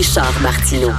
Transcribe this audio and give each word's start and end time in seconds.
Richard 0.00 0.40
Martineau. 0.40 0.92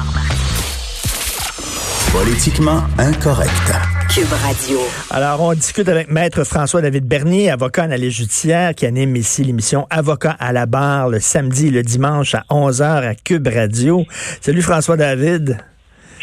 Politiquement 2.13 2.83
incorrect. 2.99 3.73
Cube 4.13 4.31
Radio. 4.31 4.77
Alors, 5.09 5.41
on 5.41 5.53
discute 5.55 5.89
avec 5.89 6.11
Maître 6.11 6.43
François-David 6.43 7.07
Bernier, 7.07 7.49
avocat 7.49 7.85
en 7.85 7.89
allée 7.89 8.11
judiciaire, 8.11 8.75
qui 8.75 8.85
anime 8.85 9.15
ici 9.15 9.43
l'émission 9.43 9.87
Avocat 9.89 10.35
à 10.39 10.53
la 10.53 10.67
barre 10.67 11.09
le 11.09 11.19
samedi 11.19 11.69
et 11.69 11.71
le 11.71 11.81
dimanche 11.81 12.35
à 12.35 12.43
11h 12.51 12.83
à 12.83 13.15
Cube 13.15 13.47
Radio. 13.47 14.05
Salut 14.39 14.61
François-David. 14.61 15.57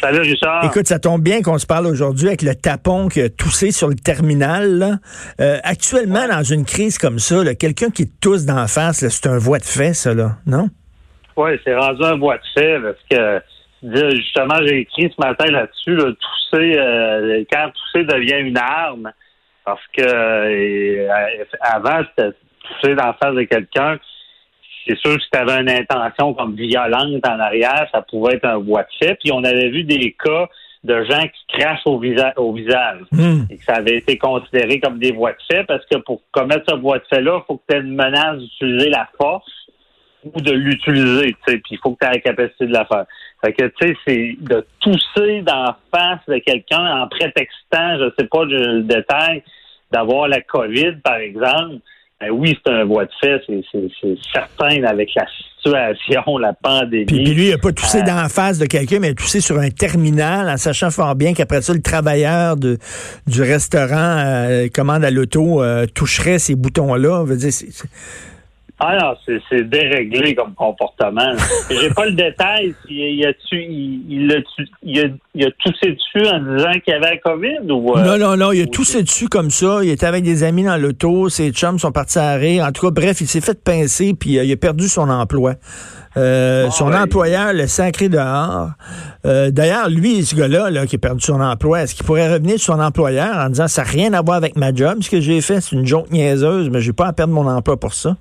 Salut 0.00 0.20
Richard. 0.20 0.64
Écoute, 0.66 0.86
ça 0.86 1.00
tombe 1.00 1.20
bien 1.20 1.42
qu'on 1.42 1.58
se 1.58 1.66
parle 1.66 1.88
aujourd'hui 1.88 2.28
avec 2.28 2.42
le 2.42 2.54
tapon 2.54 3.08
qui 3.08 3.20
a 3.22 3.28
toussé 3.28 3.72
sur 3.72 3.88
le 3.88 3.96
terminal. 3.96 5.00
Euh, 5.40 5.58
actuellement, 5.64 6.28
dans 6.28 6.44
une 6.44 6.64
crise 6.64 6.96
comme 6.98 7.18
ça, 7.18 7.42
quelqu'un 7.56 7.90
qui 7.90 8.06
tousse 8.06 8.44
d'en 8.44 8.68
face, 8.68 9.04
c'est 9.08 9.26
un 9.26 9.38
voie 9.38 9.58
de 9.58 9.64
fait, 9.64 9.94
ça, 9.94 10.14
là, 10.14 10.36
non? 10.46 10.70
Oui, 11.38 11.50
c'est 11.64 11.76
rendu 11.76 12.02
un 12.02 12.16
voie 12.16 12.36
de 12.36 12.42
fait 12.52 12.80
parce 12.80 12.98
que 13.08 13.42
justement, 14.16 14.56
j'ai 14.66 14.80
écrit 14.80 15.08
ce 15.16 15.24
matin 15.24 15.46
là-dessus, 15.46 15.96
tousser, 15.96 16.74
euh, 16.76 17.44
quand 17.52 17.70
tousser 17.70 18.04
devient 18.04 18.40
une 18.40 18.58
arme, 18.58 19.12
parce 19.64 19.86
que 19.96 20.02
euh, 20.02 21.44
avant, 21.60 22.00
c'était 22.08 22.36
tousser 22.64 22.96
dans 22.96 23.06
la 23.06 23.16
face 23.22 23.36
de 23.36 23.44
quelqu'un. 23.44 23.98
C'est 24.84 24.98
sûr 24.98 25.14
que 25.14 25.22
si 25.22 25.30
tu 25.30 25.38
avais 25.38 25.60
une 25.60 25.70
intention 25.70 26.34
comme 26.34 26.56
violente 26.56 27.24
en 27.24 27.38
arrière, 27.38 27.86
ça 27.92 28.02
pouvait 28.02 28.34
être 28.34 28.46
un 28.46 28.58
voie 28.58 28.82
de 28.82 28.88
fait. 28.98 29.14
Puis 29.22 29.30
on 29.30 29.44
avait 29.44 29.68
vu 29.68 29.84
des 29.84 30.16
cas 30.18 30.48
de 30.82 31.04
gens 31.04 31.22
qui 31.22 31.60
crachent 31.60 31.86
au, 31.86 32.02
au 32.36 32.52
visage. 32.52 33.00
Hmm. 33.12 33.42
Et 33.48 33.58
que 33.58 33.64
ça 33.64 33.74
avait 33.74 33.98
été 33.98 34.18
considéré 34.18 34.80
comme 34.80 34.98
des 34.98 35.12
voies 35.12 35.32
de 35.32 35.42
fait 35.48 35.62
parce 35.64 35.86
que 35.86 35.98
pour 35.98 36.20
commettre 36.32 36.64
ce 36.68 36.74
voie 36.74 36.98
de 36.98 37.04
fait-là, 37.08 37.42
il 37.42 37.46
faut 37.46 37.58
que 37.58 37.62
tu 37.68 37.76
aies 37.76 37.80
une 37.80 37.94
menace 37.94 38.38
d'utiliser 38.38 38.90
la 38.90 39.08
force 39.16 39.67
ou 40.24 40.40
de 40.40 40.52
l'utiliser, 40.52 41.36
tu 41.46 41.52
sais, 41.52 41.58
puis 41.58 41.72
il 41.72 41.78
faut 41.82 41.92
que 41.92 41.98
tu 42.00 42.06
aies 42.06 42.14
la 42.14 42.20
capacité 42.20 42.66
de 42.66 42.72
la 42.72 42.84
faire. 42.84 43.06
Fait 43.44 43.52
que, 43.52 43.64
tu 43.66 43.88
sais, 43.88 43.96
c'est 44.06 44.36
de 44.40 44.66
tousser 44.80 45.42
dans 45.42 45.74
face 45.94 46.20
de 46.26 46.38
quelqu'un 46.38 47.02
en 47.02 47.08
prétextant, 47.08 47.98
je 47.98 48.10
sais 48.18 48.26
pas 48.26 48.44
le 48.44 48.82
détail, 48.82 49.42
d'avoir 49.92 50.28
la 50.28 50.40
COVID, 50.40 50.96
par 51.02 51.16
exemple. 51.16 51.76
Ben 52.20 52.30
oui, 52.32 52.58
c'est 52.66 52.72
un 52.72 52.84
voie 52.84 53.04
de 53.04 53.10
fait, 53.20 53.40
c'est 53.46 54.16
certain 54.32 54.82
avec 54.82 55.08
la 55.14 55.24
situation, 55.56 56.38
la 56.38 56.52
pandémie. 56.52 57.04
Puis, 57.04 57.24
lui, 57.24 57.46
il 57.46 57.50
n'a 57.52 57.58
pas 57.58 57.70
toussé 57.70 57.98
euh, 57.98 58.02
dans 58.02 58.16
la 58.16 58.28
face 58.28 58.58
de 58.58 58.66
quelqu'un, 58.66 58.98
mais 58.98 59.08
il 59.08 59.10
a 59.12 59.14
toussé 59.14 59.40
sur 59.40 59.56
un 59.56 59.70
terminal 59.70 60.48
en 60.48 60.56
sachant 60.56 60.90
fort 60.90 61.14
bien 61.14 61.32
qu'après 61.32 61.62
ça, 61.62 61.72
le 61.72 61.80
travailleur 61.80 62.56
de, 62.56 62.78
du 63.28 63.42
restaurant 63.42 64.18
euh, 64.18 64.66
commande 64.74 65.04
à 65.04 65.12
l'auto 65.12 65.62
euh, 65.62 65.86
toucherait 65.86 66.40
ces 66.40 66.56
boutons-là. 66.56 67.22
Veut 67.22 67.36
dire, 67.36 67.52
ah 68.80 68.96
non, 68.96 69.36
c'est 69.48 69.68
déréglé 69.68 70.36
comme 70.36 70.54
comportement. 70.54 71.32
J'ai 71.70 71.90
pas 71.90 72.06
le 72.06 72.12
détail. 72.12 72.74
Il 72.88 73.26
a, 73.26 73.30
il, 73.50 74.02
il, 74.08 74.32
a, 74.32 74.36
il, 74.84 75.00
a, 75.00 75.04
il 75.34 75.46
a 75.46 75.50
toussé 75.58 75.92
dessus 75.92 76.28
en 76.28 76.38
disant 76.38 76.72
qu'il 76.84 76.92
y 76.92 76.96
avait 76.96 77.10
la 77.10 77.16
COVID 77.16 77.72
ou. 77.72 77.96
Euh, 77.96 78.04
non, 78.04 78.18
non, 78.18 78.36
non, 78.36 78.52
il 78.52 78.62
a 78.62 78.66
toussé 78.66 79.02
dessus 79.02 79.28
comme 79.28 79.50
ça. 79.50 79.80
Il 79.82 79.90
était 79.90 80.06
avec 80.06 80.22
des 80.22 80.44
amis 80.44 80.62
dans 80.62 80.76
l'auto. 80.76 81.28
Ses 81.28 81.50
chums 81.50 81.80
sont 81.80 81.90
partis 81.90 82.20
à 82.20 82.34
rire. 82.34 82.64
En 82.64 82.70
tout 82.70 82.86
cas, 82.86 82.92
bref, 82.92 83.20
il 83.20 83.26
s'est 83.26 83.40
fait 83.40 83.60
pincer 83.60 84.14
puis 84.14 84.38
euh, 84.38 84.44
il 84.44 84.52
a 84.52 84.56
perdu 84.56 84.86
son 84.86 85.08
emploi. 85.08 85.54
Euh, 86.16 86.66
ah, 86.68 86.70
son 86.70 86.92
employeur 86.92 87.52
le 87.52 87.66
sacré 87.66 88.08
dehors. 88.08 88.70
Euh, 89.26 89.50
D'ailleurs, 89.50 89.88
lui, 89.88 90.24
ce 90.24 90.34
gars-là, 90.34 90.70
là, 90.70 90.86
qui 90.86 90.96
a 90.96 90.98
perdu 90.98 91.20
son 91.20 91.40
emploi, 91.40 91.82
est-ce 91.82 91.94
qu'il 91.94 92.06
pourrait 92.06 92.32
revenir 92.32 92.58
sur 92.58 92.74
son 92.74 92.80
employeur 92.80 93.36
en 93.36 93.48
disant 93.48 93.68
ça 93.68 93.82
n'a 93.82 93.88
rien 93.88 94.12
à 94.12 94.22
voir 94.22 94.36
avec 94.36 94.56
ma 94.56 94.72
job, 94.72 94.98
ce 95.00 95.10
que 95.10 95.20
j'ai 95.20 95.40
fait, 95.40 95.60
c'est 95.60 95.76
une 95.76 95.86
joke 95.86 96.10
niaiseuse, 96.10 96.70
mais 96.70 96.80
j'ai 96.80 96.92
pas 96.92 97.06
à 97.06 97.12
perdre 97.12 97.32
mon 97.34 97.48
emploi 97.48 97.78
pour 97.78 97.94
ça? 97.94 98.16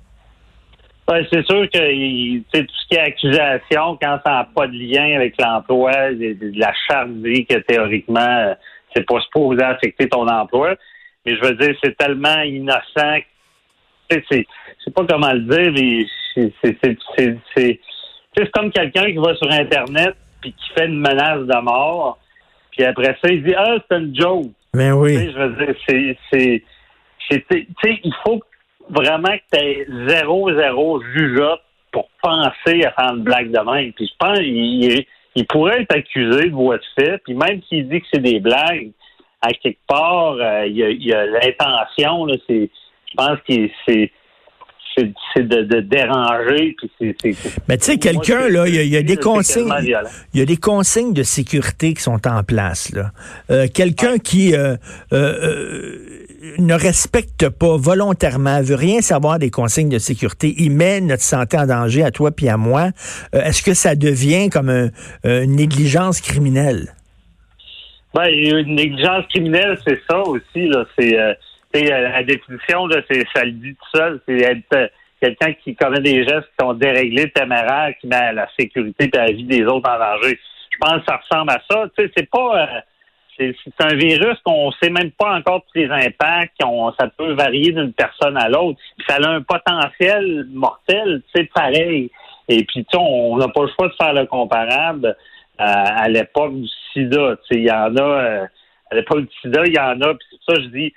C'est 1.30 1.46
sûr 1.46 1.68
que 1.70 2.38
tout 2.38 2.74
ce 2.74 2.88
qui 2.88 2.94
est 2.94 3.00
accusation, 3.00 3.98
quand 4.00 4.18
ça 4.24 4.32
n'a 4.32 4.48
pas 4.54 4.66
de 4.66 4.72
lien 4.72 5.16
avec 5.16 5.34
l'emploi, 5.40 5.92
la 6.10 6.72
charte 6.86 7.10
dit 7.22 7.46
que 7.46 7.58
théoriquement, 7.60 8.20
euh, 8.20 8.54
c'est 8.94 9.06
pas 9.06 9.20
supposé 9.20 9.62
affecter 9.62 10.08
ton 10.08 10.26
emploi. 10.28 10.74
Mais 11.24 11.36
je 11.36 11.40
veux 11.40 11.54
dire, 11.54 11.74
c'est 11.82 11.96
tellement 11.96 12.42
innocent. 12.42 13.20
C'est, 14.10 14.22
je 14.30 14.44
sais 14.84 14.90
pas 14.94 15.04
comment 15.08 15.32
le 15.32 15.40
dire, 15.40 15.72
mais 15.72 16.06
c'est 18.34 18.50
comme 18.52 18.70
quelqu'un 18.70 19.06
qui 19.06 19.16
va 19.16 19.34
sur 19.34 19.50
Internet 19.50 20.14
puis 20.40 20.52
qui 20.52 20.72
fait 20.74 20.86
une 20.86 21.00
menace 21.00 21.46
de 21.46 21.62
mort. 21.62 22.18
Puis 22.70 22.84
après 22.84 23.16
ça, 23.22 23.28
il 23.30 23.42
dit 23.42 23.54
Ah, 23.56 23.76
c'est 23.90 23.98
une 23.98 24.14
joke. 24.14 24.46
Mais 24.74 24.90
ben 24.90 24.94
oui. 24.94 25.30
je 25.32 25.38
veux 25.38 25.64
dire, 25.64 25.74
c'est. 25.88 26.16
c'est 26.30 27.66
il 27.84 28.14
faut 28.24 28.40
vraiment 28.90 29.28
que 29.28 29.56
tu 29.56 29.58
aies 29.58 29.86
zéro, 30.06 30.52
zéro 30.54 31.02
jugeote 31.14 31.60
pour 31.92 32.08
penser 32.22 32.84
à 32.84 32.92
faire 32.92 33.12
une 33.14 33.22
blague 33.22 33.50
de 33.50 33.60
même. 33.60 33.92
Puis 33.92 34.06
je 34.06 34.14
pense 34.18 34.38
il, 34.40 35.46
pourrait 35.48 35.82
être 35.82 35.94
accusé 35.94 36.50
de 36.50 36.54
voie 36.54 36.78
de 36.78 36.84
fait, 36.98 37.18
puis 37.24 37.34
même 37.34 37.60
s'il 37.68 37.88
dit 37.88 38.00
que 38.00 38.06
c'est 38.12 38.22
des 38.22 38.40
blagues, 38.40 38.90
à 39.40 39.52
quelque 39.52 39.78
part, 39.86 40.34
euh, 40.34 40.66
il 40.66 40.76
y 40.76 41.12
a 41.12 41.26
l'intention, 41.26 42.26
c'est 42.48 42.70
je 43.10 43.14
pense 43.16 43.38
que 43.48 43.70
c'est 43.86 44.12
c'est 45.36 45.46
de, 45.48 45.62
de, 45.62 45.80
déranger. 45.80 46.74
Mais 47.68 47.78
tu 47.78 47.84
sais, 47.84 47.98
quelqu'un, 47.98 48.48
là, 48.48 48.66
il 48.66 48.74
y, 48.74 48.96
a, 48.96 49.02
des 49.02 49.16
consignes. 49.16 49.72
Il 50.34 50.40
y 50.40 50.42
a 50.42 50.44
des 50.44 50.56
consignes 50.56 51.12
de 51.12 51.22
sécurité 51.22 51.94
qui 51.94 52.02
sont 52.02 52.26
en 52.26 52.42
place. 52.42 52.92
Là. 52.92 53.12
Euh, 53.50 53.68
quelqu'un 53.72 54.18
qui 54.18 54.54
euh, 54.56 54.76
ne 56.58 56.74
respecte 56.74 57.48
pas 57.48 57.76
volontairement, 57.76 58.62
veut 58.62 58.76
rien 58.76 59.00
savoir 59.00 59.38
des 59.38 59.50
consignes 59.50 59.88
de 59.88 59.98
sécurité, 59.98 60.54
il 60.58 60.70
met 60.70 61.00
notre 61.00 61.22
santé 61.22 61.58
en 61.58 61.66
danger 61.66 62.04
à 62.04 62.10
toi 62.10 62.30
puis 62.30 62.48
à 62.48 62.56
moi, 62.56 62.90
euh, 63.34 63.42
est-ce 63.42 63.62
que 63.62 63.74
ça 63.74 63.94
devient 63.94 64.48
comme 64.50 64.70
une 65.24 65.56
négligence 65.56 66.20
criminelle? 66.20 66.94
Ben, 68.14 68.28
une 68.28 68.74
négligence 68.74 69.26
criminelle, 69.26 69.78
c'est 69.86 70.00
ça 70.08 70.20
aussi, 70.20 70.68
là. 70.68 70.84
C'est 70.96 71.18
euh, 71.18 71.34
la 71.74 72.22
définition, 72.22 72.86
là, 72.86 73.02
c'est 73.10 73.24
ça 73.34 73.44
le 73.44 73.52
dit 73.52 73.74
tout 73.74 73.98
seul, 73.98 74.20
c'est 74.26 74.38
être 74.38 74.72
euh, 74.74 74.88
quelqu'un 75.20 75.52
qui 75.52 75.76
commet 75.76 76.00
des 76.00 76.24
gestes 76.24 76.48
qui 76.48 76.64
sont 76.64 76.72
déréglés, 76.72 77.30
téméraires, 77.30 77.92
qui 78.00 78.06
met 78.06 78.32
la 78.32 78.48
sécurité 78.58 79.10
et 79.12 79.16
la 79.16 79.32
vie 79.32 79.44
des 79.44 79.64
autres 79.64 79.90
en 79.90 79.98
danger. 79.98 80.38
Je 80.70 80.78
pense 80.80 81.00
que 81.00 81.04
ça 81.06 81.16
ressemble 81.16 81.50
à 81.50 81.60
ça. 81.70 81.84
C'est 82.16 82.30
pas 82.30 82.82
c'est 83.38 83.84
un 83.84 83.94
virus 83.94 84.36
qu'on 84.44 84.70
sait 84.72 84.90
même 84.90 85.10
pas 85.12 85.36
encore 85.36 85.62
tous 85.62 85.78
les 85.78 85.90
impacts, 85.90 86.60
ça 86.98 87.08
peut 87.16 87.32
varier 87.34 87.72
d'une 87.72 87.92
personne 87.92 88.36
à 88.36 88.48
l'autre. 88.48 88.78
Ça 89.08 89.16
a 89.16 89.28
un 89.28 89.42
potentiel 89.42 90.46
mortel, 90.52 91.22
c'est 91.34 91.50
pareil. 91.52 92.10
Et 92.48 92.64
puis, 92.64 92.84
tu 92.84 92.96
on 92.96 93.36
n'a 93.36 93.48
pas 93.48 93.62
le 93.62 93.70
choix 93.76 93.88
de 93.88 93.94
faire 94.00 94.14
le 94.14 94.26
comparable 94.26 95.06
euh, 95.06 95.14
à 95.60 96.08
l'époque 96.08 96.54
du 96.54 96.68
sida. 96.92 97.36
Il 97.50 97.62
y 97.62 97.70
en 97.70 97.96
a, 97.96 98.02
euh, 98.02 98.46
à 98.90 98.94
l'époque 98.94 99.20
du 99.20 99.36
sida, 99.42 99.62
il 99.66 99.74
y 99.74 99.78
en 99.78 100.00
a, 100.00 100.14
puis 100.14 100.40
ça, 100.46 100.54
je 100.56 100.68
dis, 100.68 100.92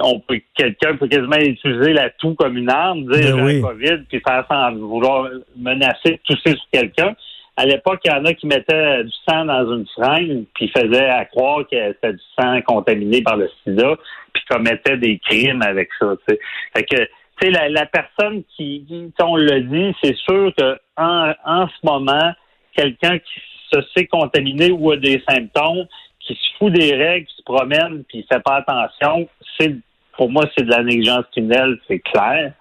on 0.00 0.20
peut 0.20 0.40
quelqu'un 0.54 0.96
peut 0.96 1.08
quasiment 1.08 1.38
utiliser 1.38 1.92
la 1.92 2.10
toux 2.10 2.34
comme 2.34 2.56
une 2.56 2.70
arme, 2.70 3.10
dire 3.12 3.36
ben 3.36 3.60
COVID, 3.60 3.98
puis 4.08 4.22
faire 4.26 4.44
sans 4.48 4.72
vouloir 4.74 5.28
menacer 5.56 6.20
tousser 6.24 6.52
sur 6.52 6.70
quelqu'un 6.72 7.14
à 7.56 7.64
l'époque, 7.64 8.00
il 8.04 8.10
y 8.10 8.14
en 8.14 8.24
a 8.24 8.34
qui 8.34 8.46
mettaient 8.46 9.04
du 9.04 9.12
sang 9.28 9.46
dans 9.46 9.72
une 9.72 9.86
seringue, 9.86 10.44
puis 10.54 10.68
faisaient 10.68 11.08
à 11.08 11.24
croire 11.24 11.66
que 11.66 11.76
c'était 11.76 12.12
du 12.12 12.22
sang 12.38 12.60
contaminé 12.62 13.22
par 13.22 13.36
le 13.36 13.50
sida, 13.62 13.96
puis 14.32 14.42
commettaient 14.48 14.98
des 14.98 15.18
crimes 15.18 15.62
avec 15.62 15.88
ça. 15.98 16.14
T'sais. 16.26 16.38
Fait 16.76 16.84
que, 16.84 16.96
tu 16.96 17.08
sais, 17.42 17.50
la, 17.50 17.86
personne 17.86 18.42
qui, 18.56 18.84
on 19.20 19.36
le 19.36 19.60
dit, 19.62 19.96
c'est 20.02 20.16
sûr 20.16 20.52
que 20.56 20.78
en, 20.96 21.32
en 21.44 21.66
ce 21.68 21.86
moment, 21.86 22.32
quelqu'un 22.74 23.18
qui 23.18 23.40
se 23.72 23.80
sait 23.94 24.06
contaminé 24.06 24.70
ou 24.70 24.90
a 24.92 24.96
des 24.96 25.22
symptômes, 25.28 25.86
qui 26.20 26.34
se 26.34 26.56
fout 26.58 26.72
des 26.72 26.94
règles, 26.94 27.26
qui 27.26 27.36
se 27.36 27.42
promène, 27.42 28.04
puis 28.08 28.18
il 28.18 28.26
fait 28.30 28.42
pas 28.42 28.56
attention, 28.56 29.28
c'est 29.58 29.74
pour 30.16 30.30
moi, 30.30 30.44
c'est 30.56 30.64
de 30.64 30.70
la 30.70 30.82
négligence 30.82 31.24
criminelle, 31.32 31.78
c'est 31.88 32.00
clair. 32.00 32.52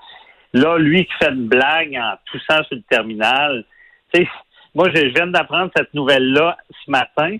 Là, 0.53 0.77
lui 0.77 1.05
qui 1.05 1.13
fait 1.19 1.31
une 1.31 1.47
blague 1.47 1.95
en 1.95 2.15
toussant 2.25 2.63
sur 2.63 2.75
le 2.75 2.83
terminal, 2.89 3.65
tu 4.13 4.21
sais, 4.21 4.29
moi, 4.75 4.89
je 4.93 5.05
viens 5.07 5.27
d'apprendre 5.27 5.71
cette 5.75 5.93
nouvelle-là 5.93 6.57
ce 6.69 6.91
matin. 6.91 7.37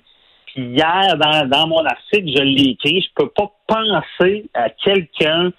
Puis 0.48 0.64
hier, 0.64 1.18
dans, 1.18 1.68
mon 1.68 1.86
article, 1.86 2.32
je 2.34 2.42
l'ai 2.42 2.72
écrit. 2.72 3.02
Je 3.02 3.10
peux 3.14 3.30
pas 3.30 3.52
penser 3.68 4.46
à 4.54 4.70
quelqu'un 4.70 5.52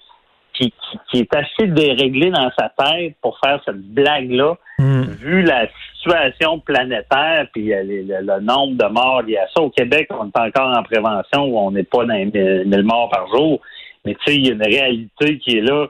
qui, 0.54 0.72
est 1.12 1.34
assez 1.34 1.66
déréglé 1.66 2.30
dans 2.30 2.50
sa 2.58 2.70
tête 2.70 3.14
pour 3.20 3.38
faire 3.44 3.60
cette 3.66 3.82
blague-là, 3.92 4.56
hmm. 4.78 5.02
vu 5.02 5.42
la 5.42 5.68
situation 5.92 6.58
planétaire, 6.60 7.46
puis 7.52 7.68
le, 7.68 8.40
nombre 8.40 8.76
de 8.76 8.90
morts 8.90 9.20
liés 9.20 9.36
à 9.36 9.46
ça. 9.54 9.62
Au 9.62 9.68
Québec, 9.68 10.08
on 10.10 10.28
est 10.28 10.38
encore 10.38 10.74
en 10.78 10.82
prévention 10.82 11.44
où 11.44 11.58
on 11.58 11.72
n'est 11.72 11.82
pas 11.82 12.06
dans 12.06 12.14
les 12.14 12.24
1000 12.64 12.82
morts 12.84 13.10
par 13.10 13.28
jour. 13.28 13.60
Mais 14.06 14.14
tu 14.14 14.32
sais, 14.32 14.36
il 14.36 14.46
y 14.46 14.50
a 14.50 14.54
une 14.54 14.62
réalité 14.62 15.38
qui 15.38 15.58
est 15.58 15.62
là. 15.62 15.88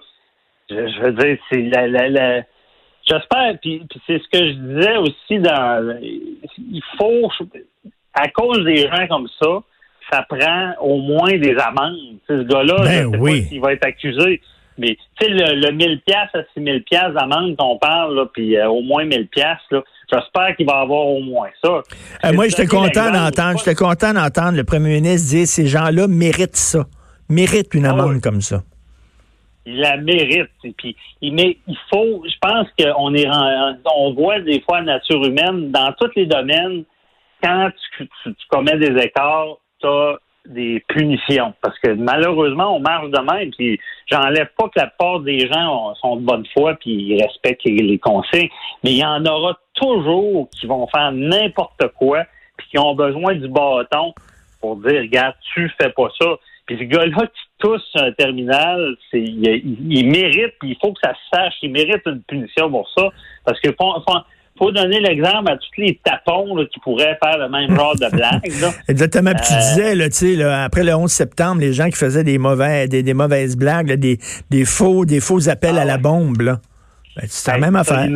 Je, 0.69 1.01
veux 1.01 1.13
dire, 1.13 1.39
c'est 1.49 1.63
la, 1.63 1.87
la, 1.87 2.43
J'espère, 3.07 3.59
puis, 3.61 3.87
c'est 4.07 4.19
ce 4.19 4.29
que 4.33 4.49
je 4.49 4.53
disais 4.53 4.97
aussi 4.97 5.39
dans. 5.39 5.99
Il 6.03 6.83
faut, 6.99 7.31
à 8.15 8.29
cause 8.29 8.65
des 8.65 8.89
gens 8.89 9.07
comme 9.09 9.29
ça, 9.41 9.63
ça 10.11 10.27
prend 10.29 10.73
au 10.81 10.99
moins 10.99 11.39
des 11.39 11.57
amendes. 11.57 12.19
Ce 12.27 12.43
gars-là, 12.43 12.77
ben 12.83 13.17
oui. 13.21 13.47
il 13.53 13.61
va 13.61 13.73
être 13.73 13.87
accusé. 13.87 14.41
Mais 14.79 14.97
tu 15.19 15.27
sais, 15.27 15.31
le, 15.31 15.71
1000 15.73 16.03
pièces 16.07 16.35
à 16.35 16.41
6000 16.55 16.83
pièces 16.85 17.13
d'amende 17.15 17.57
qu'on 17.57 17.79
parle, 17.79 18.29
puis 18.35 18.57
euh, 18.57 18.69
au 18.69 18.83
moins 18.83 19.05
1000 19.05 19.29
pièces, 19.29 19.57
j'espère 20.13 20.55
qu'il 20.57 20.67
va 20.67 20.81
avoir 20.81 21.07
au 21.07 21.21
moins 21.21 21.49
ça. 21.65 21.83
Euh, 22.25 22.33
moi, 22.35 22.49
j'étais 22.49 22.67
content 22.67 23.11
d'entendre, 23.11 23.59
j'étais 23.59 23.75
content 23.75 24.13
d'entendre 24.13 24.57
le 24.57 24.65
premier 24.65 25.01
ministre 25.01 25.31
dire 25.31 25.47
ces 25.47 25.67
gens-là 25.67 26.09
méritent 26.09 26.57
ça, 26.57 26.85
méritent 27.31 27.73
une 27.73 27.87
ah 27.87 27.93
amende 27.93 28.21
comme 28.21 28.43
ça. 28.43 28.63
Il 29.67 29.81
la 29.81 29.97
mérite. 29.97 30.51
Puis, 30.79 30.97
il, 31.21 31.39
il 31.41 31.79
faut, 31.93 32.23
je 32.25 32.37
pense 32.41 32.69
qu'on 32.79 33.15
est, 33.15 33.29
on 33.95 34.13
voit 34.13 34.41
des 34.41 34.61
fois 34.61 34.79
la 34.79 34.95
nature 34.95 35.25
humaine 35.25 35.71
dans 35.73 35.93
tous 35.99 36.11
les 36.17 36.27
domaines. 36.27 36.85
Quand 37.43 37.71
tu, 37.99 38.09
commets 38.49 38.79
des 38.79 38.97
écarts, 39.03 39.59
tu 39.81 39.87
as 39.87 40.17
des 40.47 40.83
punitions. 40.89 41.53
Parce 41.61 41.79
que 41.81 41.91
malheureusement, 41.91 42.77
on 42.77 42.81
marche 42.81 43.11
de 43.11 43.21
même. 43.21 43.51
Puis 43.51 43.81
j'enlève 44.07 44.49
pas 44.57 44.69
que 44.69 44.79
la 44.79 44.87
part 44.87 45.21
des 45.21 45.41
gens 45.49 45.95
sont 45.97 46.17
de 46.17 46.23
bonne 46.23 46.47
foi 46.55 46.75
puis 46.75 46.93
ils 46.93 47.23
respectent 47.23 47.65
les 47.65 47.99
consignes. 47.99 48.49
Mais 48.85 48.93
il 48.93 48.99
y 48.99 49.05
en 49.05 49.25
aura 49.27 49.59
toujours 49.75 50.49
qui 50.51 50.67
vont 50.67 50.87
faire 50.89 51.13
n'importe 51.13 51.89
quoi 51.99 52.25
puis 52.57 52.69
qui 52.71 52.79
ont 52.79 52.95
besoin 52.95 53.35
du 53.35 53.49
bâton 53.49 54.15
pour 54.61 54.77
dire, 54.77 55.01
regarde, 55.01 55.35
tu 55.55 55.71
fais 55.81 55.91
pas 55.91 56.09
ça. 56.21 56.27
Puis 56.67 56.77
ce 56.79 56.85
gars-là 56.85 57.27
qui 57.27 57.43
touche 57.59 57.81
un 57.95 58.13
terminal, 58.13 58.97
c'est, 59.11 59.21
il, 59.23 60.11
mérite, 60.11 60.55
puis 60.59 60.71
il 60.71 60.77
faut 60.81 60.93
que 60.93 61.01
ça 61.03 61.13
se 61.13 61.37
sache, 61.37 61.55
il 61.63 61.71
mérite 61.71 62.03
une 62.07 62.23
punition 62.23 62.71
pour 62.71 62.89
ça. 62.97 63.09
Parce 63.45 63.61
que 63.61 63.71
faut 64.59 64.73
donner 64.73 65.01
l'exemple 65.01 65.51
à 65.51 65.57
tous 65.57 65.81
les 65.81 66.01
tapons 66.03 66.57
qui 66.73 66.81
pourraient 66.81 67.19
faire 67.23 67.39
le 67.39 67.49
même 67.49 67.77
genre 67.77 67.95
de 67.95 68.11
blague. 68.11 68.51
Exactement. 68.89 69.33
Puis 69.33 69.45
tu 69.47 69.53
euh, 69.53 69.59
disais, 69.59 69.95
là, 69.95 70.09
tu 70.09 70.37
sais, 70.37 70.43
après 70.43 70.83
le 70.83 70.95
11 70.95 71.11
septembre, 71.11 71.61
les 71.61 71.73
gens 71.73 71.89
qui 71.89 71.97
faisaient 71.97 72.25
des 72.25 72.39
mauvais, 72.39 72.89
des, 72.89 73.15
mauvaises 73.15 73.57
blagues, 73.57 73.93
des, 73.93 74.19
des 74.51 74.65
faux, 74.65 75.05
des 75.05 75.21
faux 75.21 75.49
appels 75.49 75.77
ah 75.79 75.83
à 75.83 75.85
la 75.85 75.99
bombe, 75.99 76.41
là. 76.41 76.59
Ben, 77.17 77.27
c'est 77.29 77.53
la 77.53 77.59
même 77.59 77.77
affaire. 77.77 78.09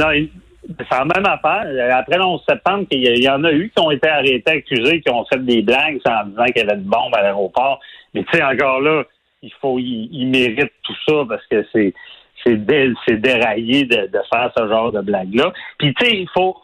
C'est 0.78 0.90
la 0.90 1.04
même 1.04 1.26
affaire. 1.26 1.96
Après 1.96 2.16
le 2.16 2.24
11 2.24 2.42
septembre, 2.48 2.86
il 2.90 3.22
y, 3.22 3.28
en 3.28 3.42
a 3.44 3.52
eu 3.52 3.70
qui 3.74 3.82
ont 3.82 3.90
été 3.90 4.08
arrêtés, 4.08 4.50
accusés, 4.50 5.00
qui 5.00 5.10
ont 5.10 5.24
fait 5.24 5.44
des 5.44 5.62
blagues 5.62 5.98
en 6.06 6.26
disant 6.26 6.44
qu'il 6.44 6.56
y 6.58 6.60
avait 6.60 6.74
une 6.74 6.82
bombe 6.82 7.14
à 7.14 7.22
l'aéroport. 7.22 7.80
Mais 8.14 8.24
tu 8.24 8.36
sais, 8.36 8.42
encore 8.42 8.80
là, 8.80 9.04
il 9.42 9.52
faut, 9.60 9.78
il, 9.78 10.26
mérite 10.26 10.72
tout 10.82 10.94
ça 11.08 11.24
parce 11.28 11.44
que 11.46 11.66
c'est, 11.72 11.94
c'est 12.44 12.56
déraillé 13.20 13.84
de, 13.84 14.08
faire 14.32 14.52
ce 14.56 14.68
genre 14.68 14.92
de 14.92 15.00
blague-là. 15.00 15.52
Puis, 15.78 15.94
tu 15.94 16.06
sais, 16.06 16.16
il 16.16 16.28
faut. 16.32 16.56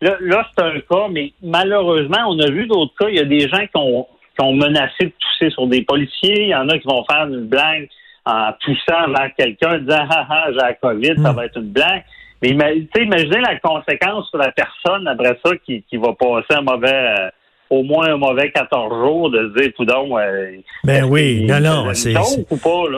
Là, 0.00 0.16
là 0.20 0.46
c'est 0.56 0.64
un 0.64 0.80
cas, 0.80 1.08
mais 1.10 1.32
malheureusement, 1.42 2.24
on 2.28 2.38
a 2.40 2.50
vu 2.50 2.66
d'autres 2.66 2.94
cas. 2.98 3.08
Il 3.08 3.16
y 3.16 3.20
a 3.20 3.24
des 3.24 3.48
gens 3.48 3.66
qui 3.66 3.76
ont, 3.76 4.06
qui 4.36 4.44
ont 4.44 4.52
menacé 4.52 5.04
de 5.04 5.12
tousser 5.18 5.50
sur 5.50 5.66
des 5.66 5.82
policiers. 5.82 6.42
Il 6.42 6.48
y 6.48 6.54
en 6.54 6.68
a 6.68 6.78
qui 6.78 6.86
vont 6.88 7.04
faire 7.04 7.26
une 7.26 7.46
blague 7.46 7.88
en 8.24 8.52
toussant 8.60 9.08
vers 9.08 9.30
quelqu'un, 9.36 9.78
disant 9.78 10.06
Ah 10.10 10.26
ah, 10.28 10.44
j'ai 10.48 10.56
la 10.56 10.74
COVID, 10.74 11.14
ça 11.22 11.32
hmm. 11.32 11.36
va 11.36 11.44
être 11.46 11.58
une 11.58 11.70
blague. 11.70 12.04
Mais 12.42 12.88
imaginez 12.98 13.40
la 13.40 13.58
conséquence 13.60 14.28
sur 14.28 14.38
la 14.38 14.52
personne 14.52 15.06
après 15.06 15.38
ça 15.44 15.52
qui, 15.64 15.84
qui 15.88 15.96
va 15.96 16.12
passer 16.14 16.54
un 16.58 16.62
mauvais. 16.62 16.92
Euh, 16.92 17.28
au 17.72 17.82
moins 17.82 18.12
un 18.12 18.18
mauvais 18.18 18.50
14 18.52 18.90
jours 18.90 19.30
de 19.30 19.48
se 19.48 19.62
dire, 19.62 19.72
coudon, 19.74 20.18
euh, 20.18 20.58
ben 20.84 21.04
oui, 21.04 21.46
non, 21.46 21.58
non, 21.58 21.94
c'est, 21.94 22.14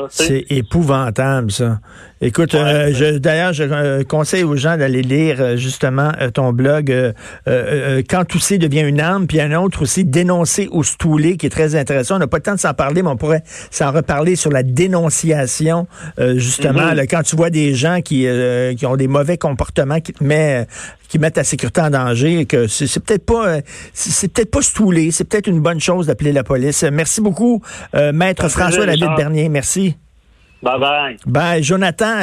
c'est 0.09 0.45
épouvantable, 0.51 1.53
ça. 1.53 1.79
Écoute, 2.27 2.55
euh, 2.55 3.19
d'ailleurs, 3.19 3.53
je 3.53 3.65
euh, 3.65 4.03
conseille 4.03 4.45
aux 4.45 4.57
gens 4.57 4.79
d'aller 4.79 5.03
lire 5.03 5.37
euh, 5.41 5.57
justement 5.59 6.11
ton 6.33 6.55
blog 6.55 6.91
Quand 7.47 8.25
tousser 8.25 8.57
devient 8.57 8.81
une 8.81 8.99
arme, 9.01 9.27
puis 9.27 9.43
un 9.43 9.53
autre 9.61 9.83
aussi, 9.83 10.07
Dénoncer 10.07 10.69
ou 10.73 10.83
stouler, 10.83 11.37
qui 11.37 11.45
est 11.45 11.51
très 11.51 11.75
intéressant. 11.75 12.17
On 12.17 12.21
n'a 12.21 12.27
pas 12.27 12.39
le 12.39 12.43
temps 12.43 12.55
de 12.55 12.61
s'en 12.61 12.73
parler, 12.73 13.03
mais 13.03 13.11
on 13.11 13.19
pourrait 13.19 13.43
s'en 13.71 13.93
reparler 13.93 14.37
sur 14.37 14.51
la 14.51 14.63
dénonciation, 14.63 15.87
justement. 16.37 16.93
Mm-hmm. 16.93 17.07
quand 17.09 17.23
tu 17.23 17.37
vois 17.37 17.51
des 17.51 17.75
gens 17.75 18.01
qui, 18.01 18.27
qui 18.77 18.87
ont 18.87 18.97
des 18.97 19.09
mauvais 19.09 19.37
comportements 19.37 20.01
qui 20.01 20.15
te 20.15 20.25
mettent 20.25 20.69
qui 21.09 21.19
mettent 21.19 21.35
ta 21.35 21.45
sécurité 21.45 21.83
en 21.83 21.91
danger, 21.91 22.47
que 22.47 22.67
c'est 22.67 23.01
peut-être 23.01 23.27
pas 23.27 23.59
c'est 23.93 24.33
peut-être 24.33 24.51
pas 24.51 24.63
stouler, 24.63 25.11
c'est 25.11 25.25
peut-être 25.25 25.49
une 25.49 25.61
bonne 25.61 25.81
chose 25.81 26.07
d'appeler 26.07 26.33
la 26.33 26.45
police. 26.45 26.85
Merci 26.85 27.21
beaucoup, 27.21 27.61
maître 27.93 28.49
François 28.49 28.87
David 28.87 29.11
Bernier. 29.17 29.49
Merci. 29.49 29.97
Bye 30.65 30.79
bye. 30.79 31.17
Bye, 31.27 31.61
Jonathan. 31.61 32.23